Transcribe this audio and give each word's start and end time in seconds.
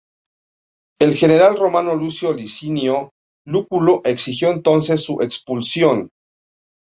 El 0.99 1.15
general 1.15 1.57
romano 1.59 1.93
Lucio 1.95 2.33
Licinio 2.33 3.11
Lúculo 3.45 4.01
exigió 4.03 4.49
entonces 4.49 5.03
su 5.03 5.21
expulsión. 5.21 6.09